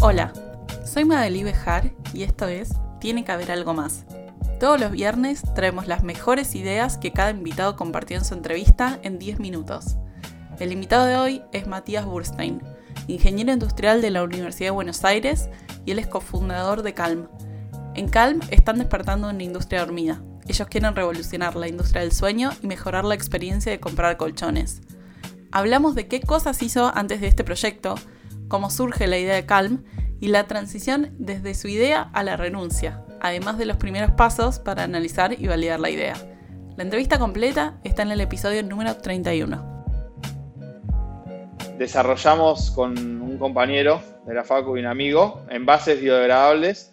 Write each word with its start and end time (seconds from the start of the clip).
Hola, 0.00 0.32
soy 0.84 1.04
Madeli 1.04 1.42
Bejar 1.42 1.90
y 2.14 2.22
esto 2.22 2.46
es 2.46 2.70
Tiene 3.00 3.24
que 3.24 3.32
haber 3.32 3.50
algo 3.50 3.74
más. 3.74 4.04
Todos 4.60 4.78
los 4.78 4.92
viernes 4.92 5.42
traemos 5.56 5.88
las 5.88 6.04
mejores 6.04 6.54
ideas 6.54 6.98
que 6.98 7.12
cada 7.12 7.32
invitado 7.32 7.74
compartió 7.74 8.16
en 8.16 8.24
su 8.24 8.34
entrevista 8.34 9.00
en 9.02 9.18
10 9.18 9.40
minutos. 9.40 9.96
El 10.60 10.70
invitado 10.70 11.06
de 11.06 11.16
hoy 11.16 11.42
es 11.52 11.66
Matías 11.66 12.06
Burstein, 12.06 12.62
ingeniero 13.08 13.52
industrial 13.52 14.00
de 14.00 14.10
la 14.10 14.22
Universidad 14.22 14.68
de 14.68 14.72
Buenos 14.72 15.04
Aires 15.04 15.48
y 15.84 15.90
él 15.90 15.98
es 15.98 16.06
cofundador 16.06 16.82
de 16.82 16.94
Calm. 16.94 17.26
En 17.96 18.08
Calm 18.08 18.38
están 18.52 18.78
despertando 18.78 19.28
una 19.28 19.42
industria 19.42 19.80
dormida. 19.80 20.22
Ellos 20.46 20.68
quieren 20.68 20.94
revolucionar 20.94 21.56
la 21.56 21.66
industria 21.66 22.02
del 22.02 22.12
sueño 22.12 22.52
y 22.62 22.68
mejorar 22.68 23.04
la 23.04 23.16
experiencia 23.16 23.72
de 23.72 23.80
comprar 23.80 24.16
colchones. 24.16 24.80
Hablamos 25.50 25.96
de 25.96 26.06
qué 26.06 26.20
cosas 26.20 26.62
hizo 26.62 26.92
antes 26.94 27.20
de 27.20 27.26
este 27.26 27.42
proyecto, 27.42 27.96
cómo 28.48 28.70
surge 28.70 29.06
la 29.06 29.18
idea 29.18 29.34
de 29.34 29.46
Calm 29.46 29.84
y 30.20 30.28
la 30.28 30.46
transición 30.46 31.14
desde 31.18 31.54
su 31.54 31.68
idea 31.68 32.10
a 32.12 32.22
la 32.22 32.36
renuncia, 32.36 33.04
además 33.20 33.58
de 33.58 33.66
los 33.66 33.76
primeros 33.76 34.10
pasos 34.12 34.58
para 34.58 34.82
analizar 34.82 35.40
y 35.40 35.46
validar 35.46 35.80
la 35.80 35.90
idea. 35.90 36.14
La 36.76 36.84
entrevista 36.84 37.18
completa 37.18 37.78
está 37.84 38.02
en 38.02 38.12
el 38.12 38.20
episodio 38.20 38.62
número 38.62 38.96
31. 38.96 39.84
Desarrollamos 41.78 42.70
con 42.72 42.98
un 42.98 43.38
compañero 43.38 44.02
de 44.26 44.34
la 44.34 44.44
FACU 44.44 44.76
y 44.76 44.80
un 44.80 44.86
amigo 44.86 45.44
envases 45.48 46.00
biodegradables 46.00 46.92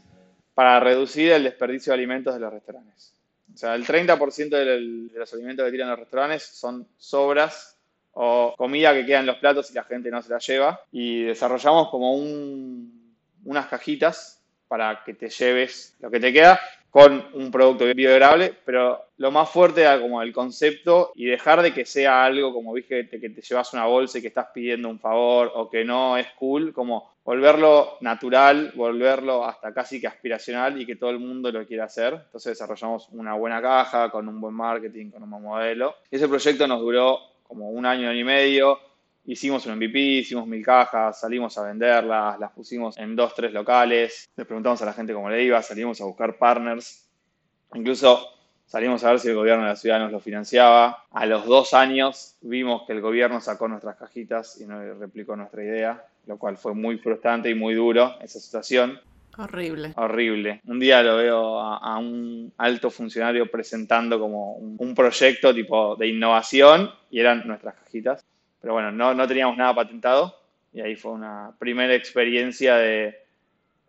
para 0.54 0.80
reducir 0.80 1.32
el 1.32 1.44
desperdicio 1.44 1.92
de 1.92 1.96
alimentos 1.96 2.34
de 2.34 2.40
los 2.40 2.54
restaurantes. 2.54 3.14
O 3.54 3.58
sea, 3.58 3.76
el 3.76 3.86
30% 3.86 4.50
de 4.50 5.18
los 5.18 5.34
alimentos 5.34 5.66
que 5.66 5.72
tiran 5.72 5.90
los 5.90 6.00
restaurantes 6.00 6.44
son 6.44 6.88
sobras 6.98 7.75
o 8.16 8.56
comida 8.58 8.94
que 8.94 9.06
queda 9.06 9.20
en 9.20 9.26
los 9.26 9.38
platos 9.38 9.70
y 9.72 9.74
la 9.74 9.84
gente 9.84 10.10
no 10.10 10.22
se 10.22 10.32
la 10.32 10.40
lleva. 10.40 10.82
Y 10.92 11.24
desarrollamos 11.24 11.90
como 11.90 12.14
unas 12.16 13.68
cajitas 13.68 14.42
para 14.68 15.04
que 15.06 15.14
te 15.14 15.30
lleves 15.30 15.96
lo 16.00 16.10
que 16.10 16.20
te 16.20 16.34
queda 16.34 16.60
con 16.90 17.26
un 17.34 17.52
producto 17.52 17.84
biodegradable, 17.94 18.54
pero 18.64 19.08
lo 19.18 19.30
más 19.30 19.50
fuerte 19.50 19.82
era 19.82 20.00
como 20.00 20.22
el 20.22 20.32
concepto 20.32 21.12
y 21.14 21.26
dejar 21.26 21.62
de 21.62 21.74
que 21.74 21.86
sea 21.86 22.24
algo 22.24 22.54
como 22.54 22.74
dije, 22.74 23.10
que 23.10 23.30
te 23.30 23.42
llevas 23.42 23.74
una 23.74 23.86
bolsa 23.86 24.18
y 24.18 24.22
que 24.22 24.30
estás 24.30 24.48
pidiendo 24.54 24.88
un 24.88 24.98
favor 24.98 25.52
o 25.56 25.70
que 25.70 25.84
no 25.84 26.16
es 26.16 26.28
cool, 26.40 26.72
como 26.72 27.16
volverlo 27.26 27.98
natural, 28.00 28.72
volverlo 28.76 29.44
hasta 29.44 29.74
casi 29.74 30.00
que 30.00 30.08
aspiracional 30.08 30.82
y 30.82 30.86
que 30.86 30.96
todo 30.96 31.10
el 31.10 31.20
mundo 31.20 31.52
lo 31.52 31.68
quiera 31.68 31.84
hacer. 31.84 32.14
Entonces 32.14 32.54
desarrollamos 32.54 33.10
una 33.12 33.34
buena 33.34 33.62
caja 33.62 34.10
con 34.10 34.30
un 34.30 34.40
buen 34.40 34.54
marketing, 34.54 35.12
con 35.12 35.24
un 35.24 35.32
buen 35.32 35.44
modelo. 35.44 35.96
Ese 36.10 36.30
proyecto 36.30 36.66
nos 36.66 36.80
duró 36.80 37.20
como 37.48 37.70
un 37.70 37.86
año, 37.86 38.14
y 38.14 38.24
medio. 38.24 38.80
Hicimos 39.26 39.66
un 39.66 39.76
MVP, 39.78 40.00
hicimos 40.00 40.46
mil 40.46 40.64
cajas, 40.64 41.20
salimos 41.20 41.58
a 41.58 41.64
venderlas, 41.64 42.40
las 42.40 42.52
pusimos 42.52 42.98
en 42.98 43.16
dos, 43.16 43.34
tres 43.34 43.52
locales, 43.52 44.30
le 44.36 44.46
preguntamos 44.46 44.82
a 44.84 44.86
la 44.86 44.94
gente 44.94 45.14
cómo 45.14 45.30
le 45.30 45.44
iba, 45.44 45.62
salimos 45.64 46.00
a 46.00 46.06
buscar 46.06 46.38
partners, 46.38 47.10
incluso 47.74 48.28
salimos 48.68 49.04
a 49.04 49.10
ver 49.12 49.20
si 49.20 49.30
el 49.30 49.36
gobierno 49.36 49.64
de 49.64 49.70
la 49.70 49.76
ciudad 49.76 50.00
nos 50.00 50.12
lo 50.12 50.20
financiaba. 50.20 51.06
A 51.12 51.26
los 51.26 51.46
dos 51.46 51.74
años 51.74 52.38
vimos 52.42 52.84
que 52.86 52.94
el 52.94 53.02
gobierno 53.02 53.42
sacó 53.42 53.68
nuestras 53.68 53.96
cajitas 53.96 54.62
y 54.62 54.68
no 54.68 54.94
replicó 54.94 55.36
nuestra 55.36 55.64
idea, 55.64 56.06
lo 56.28 56.38
cual 56.38 56.58
fue 56.58 56.76
muy 56.76 56.98
frustrante 57.00 57.50
y 57.50 57.56
muy 57.56 57.74
duro 57.74 58.16
esa 58.22 58.40
situación. 58.40 59.00
Horrible. 59.38 59.94
Horrible. 59.96 60.62
Un 60.66 60.80
día 60.80 61.04
lo 61.04 61.18
veo 61.18 61.60
a, 61.60 61.98
un 61.98 62.54
alto 62.58 62.90
funcionario 62.90 63.50
presentando 63.50 64.20
como 64.20 64.56
un, 64.56 64.96
proyecto 64.96 65.54
tipo 65.54 65.96
de 65.96 66.08
innovación 66.08 66.90
y 67.10 67.20
eran 67.20 67.46
nuestras 67.46 67.76
cajitas. 67.76 68.26
Pero 68.62 68.74
bueno, 68.74 68.92
no, 68.92 69.14
no 69.14 69.28
teníamos 69.28 69.58
nada 69.58 69.76
patentado 69.76 70.36
y 70.74 70.82
ahí 70.82 70.96
fue 70.96 71.12
una 71.12 71.54
primera 71.60 71.94
experiencia 71.94 72.76
de 72.78 73.16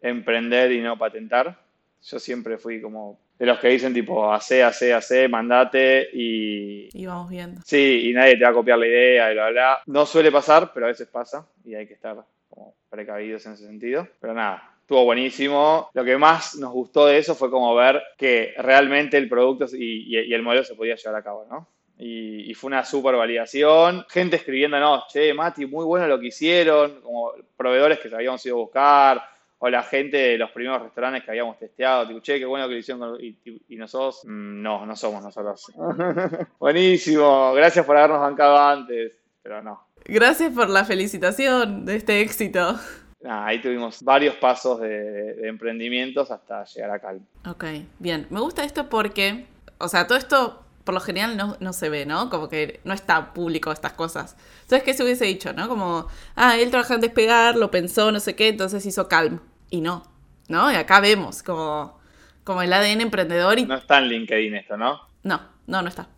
emprender 0.03 0.73
y 0.73 0.81
no 0.81 0.99
patentar. 0.99 1.59
Yo 2.03 2.19
siempre 2.19 2.59
fui 2.59 2.81
como 2.81 3.19
de 3.39 3.47
los 3.47 3.59
que 3.59 3.69
dicen 3.69 3.93
tipo, 3.93 4.33
hace, 4.33 4.62
hace, 4.62 4.95
hace, 4.95 5.29
mandate 5.29 6.09
y... 6.12 6.89
Y 6.93 7.06
vamos 7.06 7.29
viendo. 7.29 7.61
Sí, 7.65 8.09
y 8.09 8.12
nadie 8.12 8.37
te 8.37 8.45
va 8.45 8.51
a 8.51 8.55
copiar 8.55 8.79
la 8.79 8.87
idea 8.87 9.31
y 9.31 9.35
bla, 9.35 9.51
bla. 9.51 9.79
No 9.87 10.06
suele 10.06 10.33
pasar, 10.33 10.73
pero 10.73 10.87
a 10.87 10.89
veces 10.89 11.09
pasa 11.09 11.47
y 11.65 11.75
hay 11.75 11.87
que 11.87 11.95
estar 11.95 12.17
como 12.49 12.75
precavidos 12.89 13.45
en 13.47 13.53
ese 13.53 13.67
sentido. 13.67 14.09
Pero 14.21 14.33
nada, 14.33 14.75
estuvo 14.87 15.05
buenísimo. 15.05 15.91
Lo 15.95 16.05
que 16.05 16.17
más 16.17 16.55
nos 16.55 16.73
gustó 16.73 17.07
de 17.07 17.19
eso 17.19 17.35
fue 17.35 17.51
como 17.51 17.75
ver 17.75 18.01
que 18.17 18.55
realmente 18.57 19.17
el 19.17 19.29
producto 19.29 19.67
y, 19.77 20.17
el 20.33 20.43
modelo 20.43 20.63
se 20.63 20.77
podía 20.77 20.95
llevar 20.95 21.17
a 21.17 21.25
cabo, 21.25 21.45
¿no? 21.51 21.67
Y, 21.99 22.55
fue 22.55 22.69
una 22.69 22.85
super 22.85 23.17
validación. 23.17 24.07
Gente 24.09 24.37
escribiéndonos, 24.37 25.09
che, 25.09 25.35
Mati, 25.35 25.67
muy 25.67 25.85
bueno 25.85 26.07
lo 26.07 26.21
que 26.21 26.29
hicieron, 26.29 27.01
como 27.01 27.33
proveedores 27.57 27.99
que 27.99 28.15
habíamos 28.15 28.47
ido 28.47 28.55
a 28.55 28.59
buscar, 28.61 29.23
o 29.59 29.69
la 29.69 29.83
gente 29.83 30.19
de 30.19 30.39
los 30.39 30.53
primeros 30.53 30.81
restaurantes 30.81 31.25
que 31.25 31.33
habíamos 31.33 31.59
testeado, 31.59 32.07
tipo, 32.07 32.21
che, 32.21 32.39
qué 32.39 32.47
bueno 32.47 32.69
que 32.69 32.75
lo 32.75 32.79
hicieron, 32.79 33.19
y, 33.21 33.37
y 33.69 33.77
nosotros, 33.77 34.21
mm, 34.25 34.63
no, 34.63 34.87
no 34.87 34.95
somos 34.95 35.21
nosotros. 35.21 35.65
Buenísimo, 36.61 37.53
gracias 37.55 37.85
por 37.85 37.97
habernos 37.97 38.21
bancado 38.21 38.57
antes, 38.57 39.15
pero 39.43 39.61
no. 39.65 39.89
Gracias 40.05 40.53
por 40.53 40.71
la 40.71 40.85
felicitación 40.85 41.85
de 41.85 41.97
este 41.97 42.21
éxito 42.21 42.79
ahí 43.25 43.60
tuvimos 43.60 44.03
varios 44.03 44.37
pasos 44.37 44.81
de, 44.81 45.49
emprendimientos 45.49 46.31
hasta 46.31 46.65
llegar 46.65 46.91
a 46.91 46.99
Calm. 46.99 47.25
Ok, 47.47 47.65
bien. 47.99 48.27
Me 48.31 48.41
gusta 48.41 48.65
esto 48.65 48.88
porque, 48.88 49.47
o 49.78 49.88
sea, 49.88 50.06
todo 50.06 50.19
esto 50.19 50.62
por 50.84 50.94
lo 50.94 51.00
general 51.00 51.56
no, 51.59 51.72
se 51.72 51.88
ve, 51.88 52.06
¿no? 52.06 52.31
Como 52.31 52.49
que 52.49 52.81
no 52.84 52.94
está 52.94 53.34
público 53.34 53.72
estas 53.72 53.94
cosas. 53.94 54.37
Entonces, 54.62 54.84
¿qué 54.84 54.94
se 54.94 55.03
hubiese 55.03 55.25
dicho, 55.25 55.53
no? 55.53 55.69
Como, 55.69 56.06
ah, 56.37 56.56
él 56.56 56.71
trabaja 56.71 56.94
en 56.94 57.00
despegar, 57.00 57.56
lo 57.56 57.72
pensó, 57.72 58.12
no 58.12 58.21
sé 58.21 58.37
qué, 58.37 58.49
entonces 58.49 58.87
hizo 58.87 59.09
Calm. 59.09 59.41
Y 59.69 59.81
no, 59.81 60.05
¿no? 60.49 60.71
Y 60.71 60.76
acá 60.76 61.00
vemos 61.00 61.43
como, 61.43 61.99
como 62.44 62.62
el 62.62 62.72
ADN 62.72 63.00
emprendedor 63.00 63.59
y... 63.59 63.66
No 63.66 63.75
está 63.75 63.99
en 63.99 64.09
LinkedIn 64.09 64.55
esto, 64.55 64.76
¿no? 64.76 65.00
No, 65.25 65.41
no, 65.66 65.82
no 65.82 65.88
está. 65.88 66.09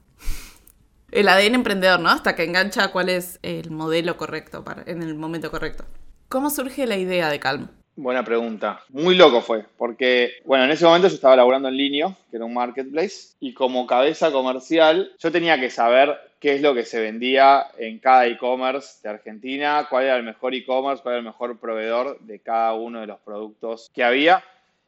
El 1.10 1.30
ADN 1.30 1.54
emprendedor, 1.54 2.00
¿no? 2.00 2.10
Hasta 2.10 2.36
que 2.36 2.44
engancha 2.44 2.88
cuál 2.88 3.08
es 3.08 3.40
el 3.42 3.70
modelo 3.70 4.18
correcto 4.18 4.64
para, 4.64 4.82
en 4.84 5.02
el 5.02 5.14
momento 5.14 5.50
correcto. 5.50 5.86
¿Cómo 6.28 6.50
surge 6.50 6.86
la 6.86 6.98
idea 6.98 7.30
de 7.30 7.40
Calm? 7.40 7.68
Buena 7.96 8.22
pregunta. 8.22 8.82
Muy 8.90 9.14
loco 9.14 9.40
fue, 9.40 9.64
porque, 9.78 10.32
bueno, 10.44 10.64
en 10.64 10.70
ese 10.72 10.84
momento 10.84 11.08
yo 11.08 11.14
estaba 11.14 11.34
laburando 11.36 11.70
en 11.70 11.76
línea, 11.78 12.14
que 12.30 12.36
era 12.36 12.44
un 12.44 12.52
marketplace, 12.52 13.34
y 13.40 13.54
como 13.54 13.86
cabeza 13.86 14.30
comercial, 14.30 15.10
yo 15.18 15.32
tenía 15.32 15.58
que 15.58 15.70
saber 15.70 16.14
qué 16.38 16.52
es 16.52 16.60
lo 16.60 16.74
que 16.74 16.84
se 16.84 17.00
vendía 17.00 17.68
en 17.78 17.98
cada 17.98 18.26
e-commerce 18.26 18.98
de 19.02 19.08
Argentina, 19.08 19.86
cuál 19.88 20.04
era 20.04 20.16
el 20.18 20.22
mejor 20.22 20.54
e-commerce, 20.54 21.02
cuál 21.02 21.14
era 21.14 21.20
el 21.20 21.24
mejor 21.24 21.58
proveedor 21.58 22.20
de 22.20 22.40
cada 22.40 22.74
uno 22.74 23.00
de 23.00 23.06
los 23.06 23.20
productos 23.20 23.90
que 23.94 24.04
había. 24.04 24.44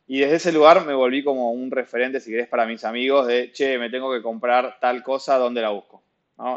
Y 0.07 0.21
desde 0.21 0.37
ese 0.37 0.53
lugar 0.53 0.85
me 0.85 0.93
volví 0.93 1.25
como 1.25 1.53
un 1.53 1.71
referente, 1.71 2.21
si 2.21 2.31
querés, 2.31 2.49
para 2.49 2.67
mis 2.67 2.85
amigos 2.85 3.27
de, 3.27 3.51
che, 3.51 3.79
me 3.79 3.89
tengo 3.89 4.13
que 4.13 4.21
comprar 4.21 4.77
tal 4.79 5.03
cosa, 5.03 5.39
¿dónde 5.39 5.63
la 5.63 5.71
busco? 5.71 6.03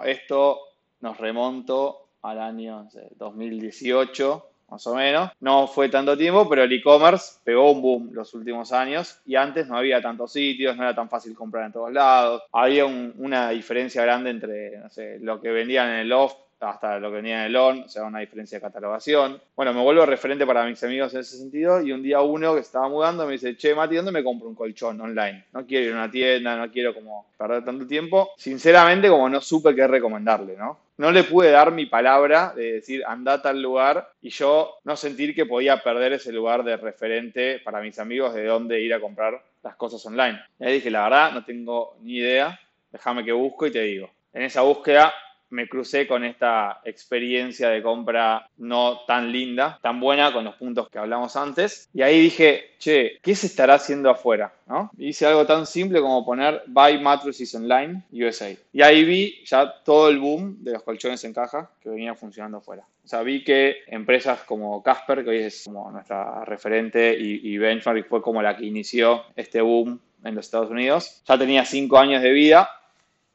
Esto 0.04 0.60
nos 1.00 1.18
remonto 1.18 2.10
al 2.22 2.42
año 2.42 2.90
2018 3.16 4.50
más 4.74 4.88
o 4.88 4.96
menos. 4.96 5.30
No 5.40 5.68
fue 5.68 5.90
tanto 5.90 6.18
tiempo, 6.18 6.50
pero 6.50 6.64
el 6.64 6.74
e-commerce 6.74 7.40
pegó 7.44 7.72
un 7.72 7.82
boom 7.82 8.10
los 8.12 8.34
últimos 8.34 8.72
años 8.72 9.20
y 9.26 9.36
antes 9.36 9.68
no 9.68 9.78
había 9.78 10.02
tantos 10.02 10.32
sitios, 10.34 10.76
no 10.76 10.84
era 10.84 10.96
tan 10.96 11.10
fácil 11.10 11.36
comprar 11.36 11.66
en 11.66 11.72
todos 11.72 11.92
lados. 11.92 12.44
Había 12.52 12.86
una 12.86 13.50
diferencia 13.50 14.04
grande 14.04 14.32
entre 14.32 14.78
no 14.80 14.90
sé, 14.90 15.20
lo 15.20 15.40
que 15.40 15.52
vendían 15.52 15.90
en 15.90 16.00
el 16.00 16.12
off 16.12 16.34
hasta 16.70 17.00
lo 17.00 17.10
que 17.10 17.18
venía 17.18 17.42
en 17.42 17.46
el 17.48 17.56
on, 17.56 17.84
o 17.84 17.90
sea, 17.90 18.04
una 18.04 18.20
diferencia 18.20 18.58
de 18.58 18.62
catalogación. 18.62 19.42
Bueno, 19.56 19.74
me 19.74 19.82
vuelvo 19.82 20.06
referente 20.06 20.46
para 20.46 20.66
mis 20.66 20.84
amigos 20.84 21.14
en 21.14 21.22
ese 21.22 21.38
sentido 21.38 21.82
y 21.82 21.92
un 21.92 22.02
día 22.02 22.22
uno 22.22 22.54
que 22.54 22.62
estaba 22.62 22.88
mudando 22.90 23.26
me 23.26 23.34
dice, 23.34 23.56
che, 23.58 23.76
Mati, 23.76 23.96
¿dónde 23.96 24.12
me 24.12 24.24
compro 24.24 24.48
un 24.48 24.56
colchón 24.56 25.00
online? 25.02 25.46
No 25.54 25.66
quiero 25.66 25.86
ir 25.86 25.92
a 25.94 25.96
una 25.96 26.12
tienda, 26.12 26.56
no 26.56 26.72
quiero 26.72 26.94
como 26.94 27.28
perder 27.38 27.64
tanto 27.64 27.86
tiempo. 27.86 28.32
Sinceramente, 28.38 29.10
como 29.10 29.30
no 29.30 29.42
supe 29.42 29.76
qué 29.76 29.88
recomendarle, 29.88 30.56
¿no? 30.58 30.80
No 30.98 31.12
le 31.12 31.24
pude 31.24 31.50
dar 31.50 31.72
mi 31.72 31.88
palabra 31.88 32.54
de 32.56 32.74
decir, 32.74 33.04
anda 33.08 33.34
a 33.34 33.42
tal 33.42 33.62
lugar 33.62 34.12
y 34.22 34.30
yo 34.30 34.76
no 34.84 34.96
sentir 34.96 35.34
que 35.34 35.48
podía 35.48 35.82
perder 35.82 36.14
ese 36.14 36.32
lugar 36.32 36.64
de 36.64 36.78
referente 36.78 37.60
para 37.64 37.82
mis 37.82 37.98
amigos 37.98 38.36
de 38.36 38.46
dónde 38.46 38.80
ir 38.80 38.94
a 38.94 39.00
comprar 39.00 39.42
las 39.64 39.76
cosas 39.76 40.06
online. 40.06 40.40
Y 40.60 40.66
ahí 40.66 40.74
dije, 40.74 40.92
la 40.92 41.04
verdad, 41.04 41.32
no 41.32 41.44
tengo 41.44 41.98
ni 42.02 42.18
idea, 42.18 42.60
déjame 42.92 43.26
que 43.26 43.32
busco 43.32 43.66
y 43.66 43.72
te 43.72 43.82
digo. 43.82 44.10
En 44.34 44.44
esa 44.44 44.62
búsqueda 44.62 45.14
me 45.54 45.70
crucé 45.70 46.08
con 46.08 46.24
esta 46.26 46.82
experiencia 46.84 47.70
de 47.70 47.82
compra 47.82 48.50
no 48.58 49.02
tan 49.06 49.32
linda, 49.32 49.80
tan 49.82 50.00
buena 50.00 50.34
con 50.34 50.44
los 50.44 50.56
puntos 50.56 50.90
que 50.90 50.98
hablamos 50.98 51.36
antes. 51.36 51.90
Y 51.94 52.02
ahí 52.02 52.20
dije, 52.20 52.72
che, 52.80 53.20
¿qué 53.22 53.36
se 53.36 53.48
estará 53.48 53.76
haciendo 53.76 54.10
afuera? 54.10 54.54
¿No? 54.68 54.90
Hice 54.98 55.28
algo 55.28 55.46
tan 55.46 55.66
simple 55.68 56.02
como 56.02 56.26
poner 56.26 56.64
Buy 56.68 57.00
Mattresses 57.00 57.54
Online 57.54 58.04
USA. 58.12 58.50
Y 58.74 58.82
ahí 58.82 59.06
vi 59.06 59.44
ya 59.46 59.72
todo 59.84 60.10
el 60.10 60.20
boom 60.20 60.64
de 60.64 60.74
los 60.74 60.84
colchones 60.84 61.24
en 61.24 61.34
caja 61.34 61.70
que 61.80 61.90
venía 61.90 62.16
funcionando 62.16 62.58
afuera. 62.58 62.84
O 63.06 63.08
sea, 63.08 63.22
vi 63.22 63.44
que 63.44 63.78
empresas 63.88 64.40
como 64.44 64.82
Casper, 64.82 65.24
que 65.24 65.30
hoy 65.30 65.38
es 65.38 65.64
como 65.66 65.92
nuestra 65.92 66.44
referente, 66.46 67.16
y, 67.20 67.56
y 67.56 67.82
fue 68.10 68.22
como 68.22 68.42
la 68.42 68.58
que 68.58 68.66
inició 68.66 69.24
este 69.36 69.62
boom 69.62 70.00
en 70.24 70.36
los 70.36 70.46
Estados 70.46 70.72
Unidos, 70.72 71.22
ya 71.28 71.38
tenía 71.38 71.66
cinco 71.66 71.98
años 71.98 72.24
de 72.24 72.32
vida 72.32 72.70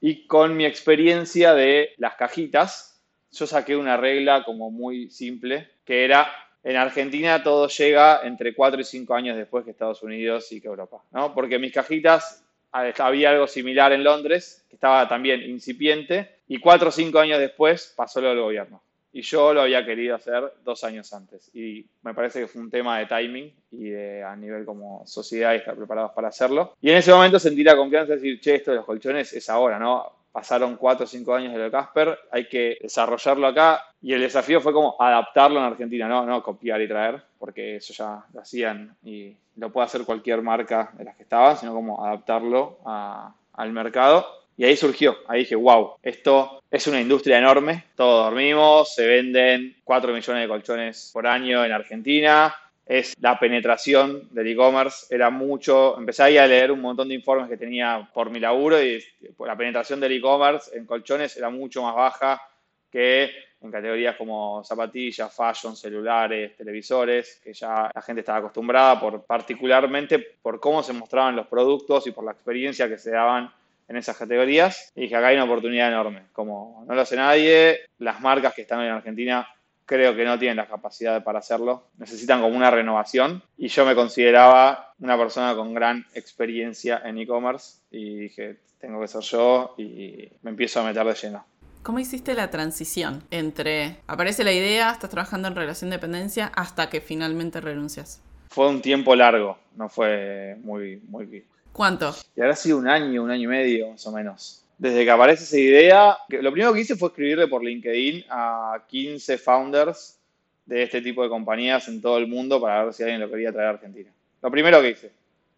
y 0.00 0.26
con 0.26 0.56
mi 0.56 0.64
experiencia 0.64 1.54
de 1.54 1.94
las 1.96 2.14
cajitas, 2.14 3.02
yo 3.32 3.46
saqué 3.46 3.76
una 3.76 3.96
regla 3.96 4.44
como 4.44 4.70
muy 4.70 5.10
simple, 5.10 5.68
que 5.84 6.04
era 6.04 6.30
en 6.62 6.76
Argentina 6.76 7.42
todo 7.42 7.68
llega 7.68 8.20
entre 8.24 8.54
4 8.54 8.80
y 8.80 8.84
5 8.84 9.14
años 9.14 9.36
después 9.36 9.64
que 9.64 9.70
Estados 9.70 10.02
Unidos 10.02 10.50
y 10.52 10.60
que 10.60 10.68
Europa, 10.68 11.02
¿no? 11.12 11.34
Porque 11.34 11.58
mis 11.58 11.72
cajitas 11.72 12.44
había 12.70 13.30
algo 13.30 13.46
similar 13.46 13.92
en 13.92 14.04
Londres, 14.04 14.66
que 14.68 14.76
estaba 14.76 15.08
también 15.08 15.42
incipiente, 15.42 16.36
y 16.46 16.58
4 16.58 16.88
o 16.88 16.92
5 16.92 17.18
años 17.18 17.38
después 17.38 17.94
pasó 17.96 18.20
lo 18.20 18.28
del 18.28 18.40
gobierno. 18.40 18.82
Y 19.18 19.22
yo 19.22 19.52
lo 19.52 19.62
había 19.62 19.84
querido 19.84 20.14
hacer 20.14 20.44
dos 20.62 20.84
años 20.84 21.12
antes. 21.12 21.50
Y 21.52 21.84
me 22.02 22.14
parece 22.14 22.38
que 22.38 22.46
fue 22.46 22.62
un 22.62 22.70
tema 22.70 23.00
de 23.00 23.06
timing 23.06 23.52
y 23.72 23.88
de, 23.88 24.22
a 24.22 24.36
nivel 24.36 24.64
como 24.64 25.04
sociedad 25.08 25.54
y 25.54 25.56
estar 25.56 25.74
preparados 25.74 26.12
para 26.12 26.28
hacerlo. 26.28 26.76
Y 26.80 26.90
en 26.90 26.98
ese 26.98 27.12
momento 27.12 27.40
sentí 27.40 27.64
la 27.64 27.74
confianza 27.74 28.12
de 28.12 28.20
decir, 28.20 28.40
che, 28.40 28.54
esto 28.54 28.70
de 28.70 28.76
los 28.76 28.86
colchones 28.86 29.32
es 29.32 29.50
ahora, 29.50 29.76
¿no? 29.76 30.12
pasaron 30.30 30.76
cuatro 30.76 31.02
o 31.02 31.08
cinco 31.08 31.34
años 31.34 31.52
de 31.52 31.58
lo 31.58 31.68
Casper, 31.68 32.16
hay 32.30 32.48
que 32.48 32.78
desarrollarlo 32.80 33.48
acá 33.48 33.82
y 34.00 34.12
el 34.12 34.20
desafío 34.20 34.60
fue 34.60 34.72
como 34.72 34.94
adaptarlo 35.00 35.58
en 35.58 35.64
Argentina, 35.64 36.06
no, 36.06 36.24
no 36.24 36.40
copiar 36.44 36.80
y 36.80 36.86
traer, 36.86 37.20
porque 37.40 37.76
eso 37.76 37.92
ya 37.92 38.24
lo 38.32 38.40
hacían 38.40 38.94
y 39.02 39.34
lo 39.56 39.72
puede 39.72 39.86
hacer 39.86 40.04
cualquier 40.04 40.42
marca 40.42 40.92
de 40.96 41.02
las 41.02 41.16
que 41.16 41.24
estaban, 41.24 41.56
sino 41.56 41.72
como 41.72 42.04
adaptarlo 42.06 42.78
al 42.84 43.72
mercado. 43.72 44.24
Y 44.58 44.64
ahí 44.64 44.76
surgió, 44.76 45.18
ahí 45.28 45.40
dije, 45.40 45.54
wow, 45.54 45.98
esto 46.02 46.64
es 46.68 46.84
una 46.88 47.00
industria 47.00 47.38
enorme, 47.38 47.84
todos 47.94 48.24
dormimos, 48.24 48.92
se 48.92 49.06
venden 49.06 49.76
4 49.84 50.12
millones 50.12 50.42
de 50.42 50.48
colchones 50.48 51.10
por 51.14 51.28
año 51.28 51.64
en 51.64 51.70
Argentina, 51.70 52.52
es 52.84 53.14
la 53.20 53.38
penetración 53.38 54.28
del 54.32 54.48
e-commerce. 54.48 55.14
Era 55.14 55.30
mucho, 55.30 55.96
empecé 55.96 56.24
ahí 56.24 56.38
a 56.38 56.46
leer 56.48 56.72
un 56.72 56.80
montón 56.80 57.08
de 57.08 57.14
informes 57.14 57.48
que 57.48 57.56
tenía 57.56 58.10
por 58.12 58.30
mi 58.30 58.40
laburo 58.40 58.82
y 58.82 59.00
la 59.46 59.56
penetración 59.56 60.00
del 60.00 60.14
e-commerce 60.14 60.76
en 60.76 60.86
colchones 60.86 61.36
era 61.36 61.50
mucho 61.50 61.84
más 61.84 61.94
baja 61.94 62.42
que 62.90 63.30
en 63.60 63.70
categorías 63.70 64.16
como 64.16 64.64
zapatillas, 64.64 65.32
fashion, 65.32 65.76
celulares, 65.76 66.56
televisores, 66.56 67.40
que 67.44 67.52
ya 67.52 67.92
la 67.94 68.02
gente 68.02 68.22
estaba 68.22 68.38
acostumbrada 68.38 68.98
por 68.98 69.24
particularmente 69.24 70.18
por 70.18 70.58
cómo 70.58 70.82
se 70.82 70.92
mostraban 70.92 71.36
los 71.36 71.46
productos 71.46 72.08
y 72.08 72.10
por 72.10 72.24
la 72.24 72.32
experiencia 72.32 72.88
que 72.88 72.98
se 72.98 73.12
daban 73.12 73.52
en 73.88 73.96
esas 73.96 74.16
categorías. 74.16 74.92
Y 74.94 75.02
dije, 75.02 75.16
acá 75.16 75.28
hay 75.28 75.36
una 75.36 75.44
oportunidad 75.44 75.88
enorme. 75.88 76.22
Como 76.32 76.84
no 76.86 76.94
lo 76.94 77.00
hace 77.00 77.16
nadie, 77.16 77.80
las 77.98 78.20
marcas 78.20 78.54
que 78.54 78.62
están 78.62 78.82
en 78.82 78.92
Argentina 78.92 79.48
creo 79.88 80.14
que 80.14 80.24
no 80.24 80.38
tienen 80.38 80.58
la 80.58 80.66
capacidad 80.66 81.24
para 81.24 81.38
hacerlo. 81.38 81.88
Necesitan 81.96 82.42
como 82.42 82.54
una 82.56 82.70
renovación 82.70 83.42
y 83.56 83.68
yo 83.68 83.86
me 83.86 83.94
consideraba 83.94 84.92
una 85.00 85.16
persona 85.16 85.54
con 85.54 85.72
gran 85.72 86.04
experiencia 86.14 87.00
en 87.04 87.18
e-commerce 87.18 87.78
y 87.90 88.18
dije, 88.18 88.58
tengo 88.78 89.00
que 89.00 89.08
ser 89.08 89.22
yo 89.22 89.74
y 89.78 90.28
me 90.42 90.50
empiezo 90.50 90.80
a 90.80 90.84
meter 90.84 91.06
de 91.06 91.14
lleno. 91.14 91.44
¿Cómo 91.82 92.00
hiciste 92.00 92.34
la 92.34 92.50
transición 92.50 93.22
entre 93.30 93.96
aparece 94.06 94.44
la 94.44 94.52
idea, 94.52 94.90
estás 94.90 95.08
trabajando 95.08 95.48
en 95.48 95.54
relación 95.54 95.88
de 95.88 95.96
dependencia 95.96 96.52
hasta 96.54 96.90
que 96.90 97.00
finalmente 97.00 97.60
renuncias? 97.62 98.22
Fue 98.50 98.68
un 98.68 98.82
tiempo 98.82 99.14
largo, 99.14 99.58
no 99.74 99.88
fue 99.88 100.56
muy, 100.62 101.00
muy... 101.08 101.46
¿Cuánto? 101.72 102.14
Y 102.36 102.40
habrá 102.40 102.56
sido 102.56 102.78
un 102.78 102.88
año, 102.88 103.22
un 103.22 103.30
año 103.30 103.44
y 103.44 103.46
medio 103.46 103.90
más 103.90 104.06
o 104.06 104.12
menos 104.12 104.64
desde 104.78 105.04
que 105.04 105.10
aparece 105.10 105.42
esa 105.42 105.58
idea, 105.58 106.18
lo 106.28 106.52
primero 106.52 106.72
que 106.72 106.80
hice 106.80 106.96
fue 106.96 107.08
escribirle 107.08 107.48
por 107.48 107.64
LinkedIn 107.64 108.24
a 108.30 108.80
15 108.86 109.36
founders 109.38 110.18
de 110.64 110.84
este 110.84 111.02
tipo 111.02 111.22
de 111.22 111.28
compañías 111.28 111.88
en 111.88 112.00
todo 112.00 112.16
el 112.18 112.28
mundo 112.28 112.60
para 112.60 112.84
ver 112.84 112.94
si 112.94 113.02
alguien 113.02 113.20
lo 113.20 113.28
quería 113.28 113.52
traer 113.52 113.68
a 113.68 113.70
Argentina. 113.70 114.10
Lo 114.40 114.50
primero 114.50 114.80
que 114.80 114.90
hice, 114.90 115.10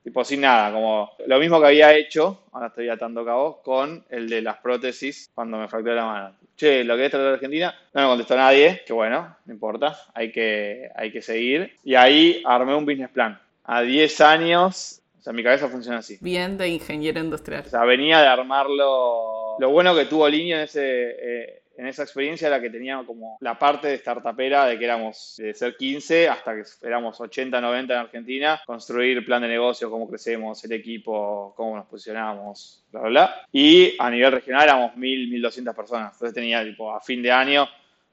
tipo 0.02 0.24
sin 0.24 0.40
nada, 0.40 0.72
como 0.72 1.10
lo 1.26 1.38
mismo 1.38 1.60
que 1.60 1.66
había 1.66 1.94
hecho, 1.94 2.44
ahora 2.52 2.68
estoy 2.68 2.88
atando 2.88 3.24
cabos, 3.24 3.56
con 3.62 4.02
el 4.08 4.28
de 4.28 4.40
las 4.40 4.56
prótesis 4.58 5.30
cuando 5.34 5.58
me 5.58 5.68
fracturé 5.68 5.96
la 5.96 6.06
mano. 6.06 6.34
Che, 6.56 6.82
¿lo 6.84 6.96
querés 6.96 7.10
traer 7.10 7.26
a 7.26 7.32
Argentina? 7.34 7.74
No 7.92 8.02
me 8.02 8.08
contestó 8.08 8.36
nadie, 8.36 8.82
que 8.86 8.92
bueno, 8.94 9.36
no 9.44 9.52
importa, 9.52 9.98
hay 10.14 10.32
que, 10.32 10.88
hay 10.94 11.12
que 11.12 11.20
seguir. 11.20 11.76
Y 11.84 11.94
ahí 11.94 12.42
armé 12.46 12.74
un 12.74 12.86
business 12.86 13.10
plan. 13.10 13.38
A 13.64 13.82
10 13.82 14.20
años 14.22 14.99
o 15.20 15.22
sea, 15.22 15.34
mi 15.34 15.42
cabeza 15.42 15.68
funciona 15.68 15.98
así. 15.98 16.16
Bien 16.22 16.56
de 16.56 16.66
ingeniero 16.68 17.20
industrial. 17.20 17.64
O 17.66 17.68
sea, 17.68 17.84
venía 17.84 18.20
de 18.22 18.26
armarlo. 18.26 19.58
Lo 19.58 19.70
bueno 19.70 19.94
que 19.94 20.06
tuvo 20.06 20.26
Línea 20.26 20.56
en, 20.56 20.62
ese, 20.62 20.80
eh, 20.82 21.62
en 21.76 21.86
esa 21.86 22.04
experiencia 22.04 22.48
era 22.48 22.58
que 22.58 22.70
tenía 22.70 23.02
como 23.04 23.36
la 23.42 23.58
parte 23.58 23.88
de 23.88 23.98
startupera 23.98 24.64
de 24.64 24.78
que 24.78 24.84
éramos 24.86 25.34
de 25.36 25.52
ser 25.52 25.76
15 25.76 26.30
hasta 26.30 26.54
que 26.54 26.62
éramos 26.82 27.20
80, 27.20 27.60
90 27.60 27.92
en 27.92 28.00
Argentina, 28.00 28.62
construir 28.64 29.22
plan 29.26 29.42
de 29.42 29.48
negocio, 29.48 29.90
cómo 29.90 30.08
crecemos, 30.08 30.64
el 30.64 30.72
equipo, 30.72 31.52
cómo 31.54 31.76
nos 31.76 31.86
posicionamos, 31.86 32.82
bla, 32.90 33.00
bla, 33.02 33.10
bla. 33.10 33.46
Y 33.52 33.94
a 33.98 34.08
nivel 34.08 34.32
regional 34.32 34.62
éramos 34.64 34.92
1.000, 34.92 35.38
1.200 35.38 35.76
personas. 35.76 36.12
Entonces 36.14 36.34
tenía, 36.34 36.64
tipo, 36.64 36.90
a 36.90 37.02
fin 37.02 37.20
de 37.20 37.30
año 37.30 37.68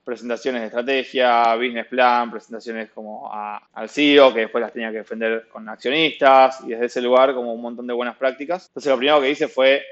presentaciones 0.07 0.61
de 0.61 0.67
estrategia, 0.67 1.53
business 1.55 1.85
plan, 1.87 2.31
presentaciones 2.31 2.91
como 2.91 3.29
al 3.29 3.89
CEO, 3.89 4.33
que 4.33 4.39
después 4.39 4.61
las 4.61 4.71
tenía 4.71 4.89
que 4.89 4.99
defender 4.99 5.49
con 5.49 5.67
accionistas 5.67 6.61
y 6.63 6.69
desde 6.69 6.85
ese 6.85 7.01
lugar 7.01 7.33
como 7.33 7.53
un 7.53 7.61
montón 7.61 7.85
de 7.85 7.93
buenas 7.93 8.15
prácticas. 8.15 8.67
Entonces 8.67 8.89
lo 8.89 8.97
primero 8.97 9.19
que 9.19 9.31
hice 9.31 9.49
fue 9.49 9.83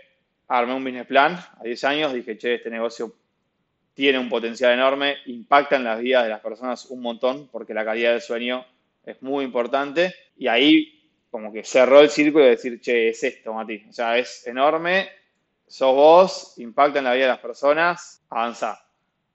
armé 0.48 0.74
un 0.74 0.86
business 0.86 1.06
plan 1.06 1.34
a 1.34 1.62
10 1.62 1.84
años, 1.84 2.14
dije, 2.14 2.38
che, 2.38 2.54
este 2.54 2.70
negocio 2.70 3.14
tiene 3.94 4.18
un 4.18 4.30
potencial 4.30 4.72
enorme, 4.72 5.18
impacta 5.26 5.76
en 5.76 5.84
las 5.84 6.00
vidas 6.00 6.24
de 6.24 6.30
las 6.30 6.40
personas 6.40 6.86
un 6.86 7.02
montón 7.02 7.50
porque 7.52 7.74
la 7.74 7.84
calidad 7.84 8.12
del 8.12 8.22
sueño 8.22 8.66
es 9.06 9.22
muy 9.22 9.44
importante 9.44 10.16
y 10.38 10.48
ahí 10.48 11.12
como 11.30 11.52
que 11.52 11.66
cerró 11.66 12.00
el 12.00 12.10
círculo 12.10 12.46
de 12.46 12.52
decir, 12.52 12.80
che, 12.80 13.10
es 13.10 13.22
esto, 13.22 13.54
Mati, 13.54 13.84
o 13.90 13.92
sea, 13.92 14.18
es 14.18 14.48
enorme, 14.48 15.10
sos 15.68 15.94
vos, 15.94 16.54
impacta 16.56 17.00
en 17.00 17.04
la 17.04 17.14
vida 17.16 17.26
de 17.26 17.32
las 17.32 17.40
personas, 17.40 18.24
avanza 18.30 18.85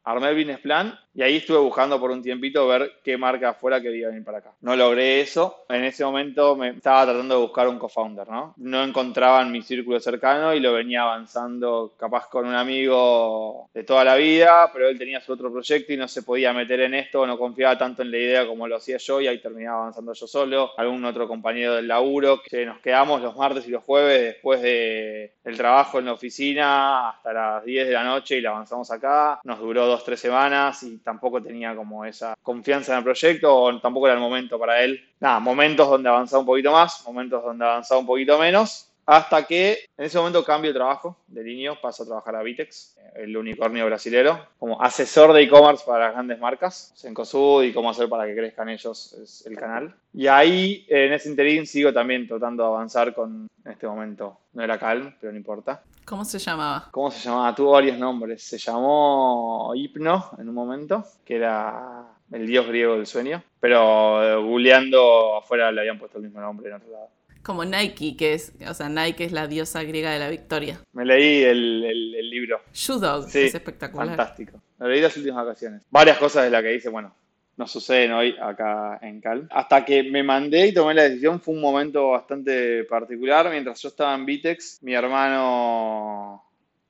armé 0.04 0.28
el 0.28 0.36
business 0.36 0.60
plan 0.60 0.98
y 1.20 1.22
ahí 1.22 1.36
estuve 1.36 1.58
buscando 1.58 2.00
por 2.00 2.10
un 2.10 2.22
tiempito 2.22 2.66
ver 2.66 2.92
qué 3.04 3.18
marca 3.18 3.52
fuera 3.52 3.78
quería 3.78 4.08
venir 4.08 4.24
para 4.24 4.38
acá. 4.38 4.52
No 4.62 4.74
logré 4.74 5.20
eso. 5.20 5.66
En 5.68 5.84
ese 5.84 6.02
momento 6.02 6.56
me 6.56 6.70
estaba 6.70 7.04
tratando 7.04 7.34
de 7.34 7.42
buscar 7.42 7.68
un 7.68 7.78
co-founder, 7.78 8.26
¿no? 8.26 8.54
No 8.56 8.82
encontraba 8.82 9.42
en 9.42 9.52
mi 9.52 9.60
círculo 9.60 10.00
cercano 10.00 10.54
y 10.54 10.60
lo 10.60 10.72
venía 10.72 11.02
avanzando 11.02 11.92
capaz 11.98 12.26
con 12.30 12.46
un 12.46 12.54
amigo 12.54 13.68
de 13.74 13.84
toda 13.84 14.02
la 14.02 14.14
vida, 14.14 14.70
pero 14.72 14.88
él 14.88 14.96
tenía 14.96 15.20
su 15.20 15.34
otro 15.34 15.52
proyecto 15.52 15.92
y 15.92 15.98
no 15.98 16.08
se 16.08 16.22
podía 16.22 16.54
meter 16.54 16.80
en 16.80 16.94
esto, 16.94 17.26
no 17.26 17.36
confiaba 17.36 17.76
tanto 17.76 18.00
en 18.00 18.12
la 18.12 18.16
idea 18.16 18.46
como 18.46 18.66
lo 18.66 18.76
hacía 18.76 18.96
yo 18.96 19.20
y 19.20 19.26
ahí 19.26 19.42
terminaba 19.42 19.80
avanzando 19.80 20.14
yo 20.14 20.26
solo. 20.26 20.70
Algún 20.78 21.04
otro 21.04 21.28
compañero 21.28 21.74
del 21.74 21.86
laburo 21.86 22.40
que 22.42 22.64
nos 22.64 22.78
quedamos 22.78 23.20
los 23.20 23.36
martes 23.36 23.68
y 23.68 23.70
los 23.70 23.84
jueves 23.84 24.22
después 24.22 24.62
de 24.62 25.34
el 25.44 25.56
trabajo 25.58 25.98
en 25.98 26.06
la 26.06 26.14
oficina 26.14 27.10
hasta 27.10 27.34
las 27.34 27.64
10 27.66 27.88
de 27.88 27.92
la 27.92 28.04
noche 28.04 28.38
y 28.38 28.40
la 28.40 28.52
avanzamos 28.52 28.90
acá. 28.90 29.38
Nos 29.44 29.58
duró 29.58 29.84
dos, 29.84 30.02
tres 30.02 30.18
semanas 30.18 30.82
y 30.82 30.96
tampoco 31.10 31.42
tenía 31.42 31.74
como 31.74 32.04
esa 32.04 32.34
confianza 32.40 32.92
en 32.92 32.98
el 32.98 33.04
proyecto 33.04 33.52
o 33.54 33.80
tampoco 33.80 34.06
era 34.06 34.14
el 34.14 34.20
momento 34.20 34.58
para 34.58 34.82
él. 34.82 35.02
Nada, 35.18 35.40
momentos 35.40 35.88
donde 35.88 36.08
avanzaba 36.08 36.40
un 36.40 36.46
poquito 36.46 36.70
más, 36.70 37.04
momentos 37.04 37.42
donde 37.42 37.64
avanzaba 37.64 38.00
un 38.00 38.06
poquito 38.06 38.38
menos, 38.38 38.89
hasta 39.10 39.44
que 39.44 39.86
en 39.98 40.04
ese 40.04 40.18
momento 40.18 40.44
cambio 40.44 40.70
de 40.70 40.78
trabajo 40.78 41.16
de 41.26 41.42
línea, 41.42 41.74
paso 41.74 42.04
a 42.04 42.06
trabajar 42.06 42.36
a 42.36 42.44
Vitex, 42.44 42.96
el 43.16 43.36
unicornio 43.36 43.84
brasilero, 43.86 44.46
como 44.56 44.80
asesor 44.80 45.32
de 45.32 45.42
e-commerce 45.42 45.82
para 45.84 46.04
las 46.04 46.12
grandes 46.12 46.38
marcas, 46.38 46.92
Sencosud 46.94 47.64
y 47.64 47.72
cómo 47.72 47.90
hacer 47.90 48.08
para 48.08 48.24
que 48.24 48.36
crezcan 48.36 48.68
ellos 48.68 49.14
es 49.14 49.44
el 49.46 49.56
canal. 49.56 49.92
Y 50.14 50.28
ahí, 50.28 50.86
en 50.88 51.12
ese 51.12 51.28
interín, 51.28 51.66
sigo 51.66 51.92
también 51.92 52.28
tratando 52.28 52.62
de 52.62 52.68
avanzar 52.68 53.12
con, 53.12 53.48
en 53.64 53.72
este 53.72 53.88
momento, 53.88 54.38
no 54.52 54.62
era 54.62 54.78
Calm, 54.78 55.12
pero 55.20 55.32
no 55.32 55.38
importa. 55.38 55.82
¿Cómo 56.04 56.24
se 56.24 56.38
llamaba? 56.38 56.86
¿Cómo 56.92 57.10
se 57.10 57.18
llamaba? 57.18 57.52
Tuvo 57.52 57.72
varios 57.72 57.98
nombres. 57.98 58.44
Se 58.44 58.58
llamó 58.58 59.72
Hipno 59.74 60.30
en 60.38 60.48
un 60.48 60.54
momento, 60.54 61.04
que 61.24 61.34
era 61.34 62.04
el 62.30 62.46
dios 62.46 62.64
griego 62.68 62.94
del 62.94 63.06
sueño, 63.06 63.42
pero 63.58 64.22
eh, 64.22 64.36
googleando 64.36 65.36
afuera 65.36 65.72
le 65.72 65.80
habían 65.80 65.98
puesto 65.98 66.18
el 66.18 66.24
mismo 66.24 66.40
nombre 66.40 66.68
en 66.68 66.76
otro 66.76 66.92
lado. 66.92 67.08
Como 67.42 67.64
Nike, 67.64 68.16
que 68.16 68.34
es, 68.34 68.52
o 68.68 68.74
sea, 68.74 68.88
Nike 68.88 69.24
es 69.24 69.32
la 69.32 69.46
diosa 69.46 69.82
griega 69.82 70.12
de 70.12 70.18
la 70.18 70.28
victoria. 70.28 70.80
Me 70.92 71.04
leí 71.04 71.42
el, 71.42 71.84
el, 71.84 72.30
libro. 72.30 72.60
Shoe 72.72 73.00
es 73.26 73.54
espectacular. 73.54 74.08
Fantástico. 74.08 74.60
Lo 74.78 74.88
leí 74.88 75.00
las 75.00 75.16
últimas 75.16 75.44
vacaciones. 75.44 75.82
Varias 75.90 76.18
cosas 76.18 76.44
de 76.44 76.50
las 76.50 76.62
que 76.62 76.68
dice, 76.68 76.88
bueno, 76.90 77.14
no 77.56 77.66
suceden 77.66 78.12
hoy 78.12 78.36
acá 78.40 78.98
en 79.02 79.20
Cal. 79.20 79.46
Hasta 79.50 79.84
que 79.84 80.02
me 80.02 80.22
mandé 80.22 80.68
y 80.68 80.72
tomé 80.72 80.94
la 80.94 81.02
decisión 81.02 81.40
fue 81.40 81.54
un 81.54 81.60
momento 81.60 82.10
bastante 82.10 82.84
particular. 82.84 83.50
Mientras 83.50 83.80
yo 83.82 83.88
estaba 83.88 84.14
en 84.14 84.24
Vitex, 84.24 84.82
mi 84.82 84.94
hermano 84.94 86.42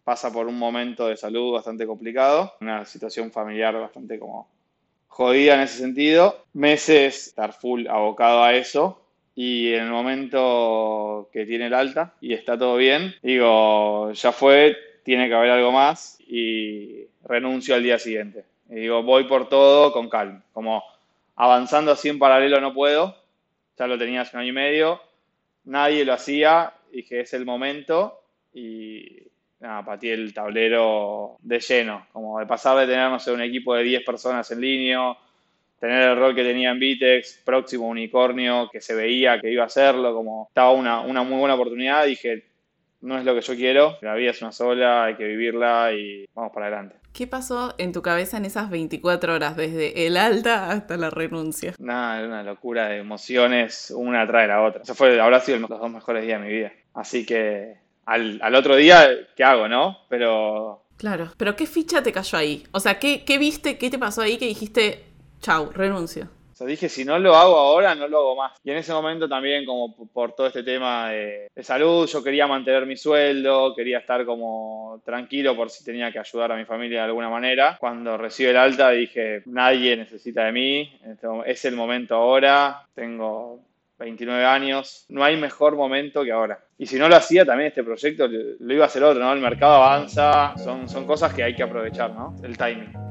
pasa 0.05 0.33
por 0.33 0.47
un 0.47 0.59
momento 0.59 1.07
de 1.07 1.17
salud 1.17 1.53
bastante 1.53 1.87
complicado, 1.87 2.55
una 2.61 2.85
situación 2.85 3.31
familiar 3.31 3.75
bastante 3.81 4.19
como 4.19 4.49
jodida 5.09 5.55
en 5.55 5.61
ese 5.63 5.79
sentido. 5.79 6.45
Meses 6.53 7.29
estar 7.29 7.53
full 7.53 7.87
abocado 7.89 8.43
a 8.43 8.55
eso 8.55 9.01
y 9.43 9.73
en 9.73 9.85
el 9.85 9.91
momento 9.91 11.31
que 11.33 11.47
tiene 11.47 11.69
el 11.69 11.73
alta 11.73 12.13
y 12.21 12.35
está 12.35 12.59
todo 12.59 12.77
bien, 12.77 13.15
digo, 13.23 14.13
ya 14.13 14.33
fue, 14.33 14.77
tiene 15.03 15.29
que 15.29 15.35
haber 15.35 15.53
algo 15.53 15.73
más 15.73 16.19
y 16.29 17.07
renuncio 17.25 17.75
al 17.75 17.83
día 17.83 17.99
siguiente. 17.99 18.45
Y 18.69 18.75
digo, 18.75 19.03
voy 19.03 19.25
por 19.25 19.49
todo 19.49 19.95
con 19.95 20.11
calma, 20.11 20.45
como 20.53 20.85
avanzando 21.37 21.91
así 21.91 22.11
en 22.11 22.19
paralelo 22.19 22.61
no 22.61 22.75
puedo, 22.75 23.17
ya 23.79 23.87
lo 23.87 23.97
tenía 23.97 24.21
hace 24.21 24.37
un 24.37 24.43
año 24.43 24.51
y 24.51 24.53
medio, 24.53 25.01
nadie 25.65 26.05
lo 26.05 26.13
hacía, 26.13 26.75
dije, 26.93 27.21
es 27.21 27.33
el 27.33 27.47
momento 27.47 28.21
y 28.53 29.23
nada, 29.61 29.83
patí 29.87 30.11
el 30.11 30.35
tablero 30.35 31.39
de 31.41 31.61
lleno, 31.61 32.09
como 32.13 32.41
de 32.41 32.45
pasar 32.45 32.77
de 32.77 32.93
tener, 32.93 33.09
no 33.09 33.19
sé, 33.19 33.33
un 33.33 33.41
equipo 33.41 33.75
de 33.75 33.85
10 33.85 34.05
personas 34.05 34.51
en 34.51 34.61
línea 34.61 35.17
tener 35.81 36.11
el 36.11 36.17
rol 36.17 36.35
que 36.35 36.45
tenía 36.45 36.71
en 36.71 36.79
Vitex, 36.79 37.43
próximo 37.45 37.89
unicornio, 37.89 38.69
que 38.71 38.81
se 38.81 38.95
veía 38.95 39.41
que 39.41 39.51
iba 39.51 39.65
a 39.65 39.67
hacerlo, 39.67 40.15
como 40.15 40.47
estaba 40.49 40.73
una, 40.73 41.01
una 41.01 41.23
muy 41.23 41.39
buena 41.39 41.55
oportunidad, 41.55 42.05
dije, 42.05 42.45
no 43.01 43.19
es 43.19 43.25
lo 43.25 43.35
que 43.35 43.41
yo 43.41 43.57
quiero, 43.57 43.97
la 44.03 44.15
vida 44.15 44.31
es 44.31 44.43
una 44.43 44.53
sola, 44.53 45.05
hay 45.05 45.17
que 45.17 45.25
vivirla 45.25 45.93
y 45.93 46.27
vamos 46.35 46.53
para 46.53 46.67
adelante. 46.67 46.97
¿Qué 47.15 47.27
pasó 47.27 47.75
en 47.79 47.93
tu 47.93 48.03
cabeza 48.03 48.37
en 48.37 48.45
esas 48.45 48.71
24 48.71 49.35
horas, 49.35 49.57
desde 49.57 50.07
el 50.07 50.17
alta 50.17 50.71
hasta 50.71 50.97
la 50.97 51.11
renuncia? 51.11 51.75
Nada, 51.79 52.19
era 52.19 52.29
una 52.29 52.43
locura 52.43 52.89
de 52.89 52.99
emociones, 52.99 53.93
una 53.97 54.27
de 54.27 54.47
la 54.47 54.63
otra. 54.63 54.83
Eso 54.83 54.95
fue, 54.95 55.19
habrá 55.19 55.41
sido 55.41 55.59
los 55.59 55.71
dos 55.71 55.91
mejores 55.91 56.25
días 56.25 56.41
de 56.41 56.47
mi 56.47 56.53
vida. 56.53 56.73
Así 56.95 57.27
que 57.27 57.79
al, 58.05 58.39
al 58.43 58.55
otro 58.55 58.77
día, 58.77 59.09
¿qué 59.35 59.43
hago, 59.43 59.67
no? 59.67 59.99
Pero... 60.09 60.85
Claro, 60.99 61.33
pero 61.39 61.57
¿qué 61.57 61.67
ficha 61.67 62.03
te 62.03 62.13
cayó 62.13 62.37
ahí? 62.37 62.65
O 62.73 62.79
sea, 62.79 62.99
¿qué, 62.99 63.25
qué 63.25 63.39
viste, 63.39 63.79
qué 63.79 63.89
te 63.91 63.99
pasó 63.99 64.21
ahí 64.21 64.37
que 64.37 64.47
dijiste, 64.47 65.03
chau, 65.41 65.71
renuncio? 65.73 66.29
Dije, 66.67 66.91
si 66.91 67.05
no 67.05 67.19
lo 67.19 67.35
hago 67.35 67.57
ahora, 67.57 67.95
no 67.95 68.07
lo 68.07 68.19
hago 68.19 68.37
más. 68.37 68.53
Y 68.63 68.71
en 68.71 68.77
ese 68.77 68.93
momento 68.93 69.29
también, 69.29 69.65
como 69.65 69.95
por 69.95 70.35
todo 70.35 70.47
este 70.49 70.63
tema 70.63 71.11
de, 71.11 71.51
salud, 71.63 72.07
yo 72.07 72.23
quería 72.23 72.47
mantener 72.47 72.87
mi 72.87 72.97
sueldo, 72.97 73.75
quería 73.75 73.99
estar 73.99 74.25
como 74.27 75.01
tranquilo 75.05 75.57
por 75.57 75.71
si 75.71 75.85
tenía 75.85 76.13
que 76.13 76.19
ayudar 76.19 76.53
a 76.53 76.57
mi 76.57 76.65
familia 76.65 77.01
de 77.01 77.07
alguna 77.07 77.31
manera. 77.31 77.77
Cuando 77.81 78.17
recibo 78.19 78.51
el 78.51 78.57
alta 78.59 78.91
dije, 78.91 79.43
nadie 79.47 79.97
necesita 79.97 80.45
de 80.45 80.53
mí, 80.53 81.01
es 81.47 81.65
el 81.65 81.77
momento 81.77 82.15
ahora, 82.15 82.87
tengo 82.95 83.61
29 83.99 84.45
años, 84.45 85.07
no 85.09 85.25
hay 85.25 85.37
mejor 85.37 85.77
momento 85.77 86.25
que 86.25 86.33
ahora. 86.33 86.59
Y 86.77 86.87
si 86.87 86.99
no 86.99 87.09
lo 87.09 87.17
hacía, 87.17 87.47
también 87.47 87.69
este 87.69 87.85
proyecto 87.85 88.29
lo 88.29 88.75
iba 88.75 88.85
a 88.85 88.89
hacer 88.89 89.03
otro, 89.03 89.23
¿no? 89.23 89.33
El 89.33 89.41
mercado 89.41 89.75
avanza, 89.75 90.55
son, 90.59 90.89
son 90.89 91.07
cosas 91.07 91.33
que 91.33 91.43
hay 91.43 91.55
que 91.55 91.63
aprovechar, 91.63 92.11
¿no? 92.13 92.37
El 92.43 92.57
timing. 92.57 93.10